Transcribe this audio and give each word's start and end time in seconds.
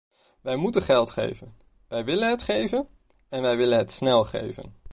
Wij 0.41 0.55
moeten 0.55 0.81
geld 0.81 1.11
geven, 1.11 1.53
wij 1.87 2.05
willen 2.05 2.29
het 2.29 2.43
geven 2.43 2.87
en 3.29 3.41
wij 3.41 3.57
willen 3.57 3.77
het 3.77 3.91
snel 3.91 4.23
geven. 4.23 4.73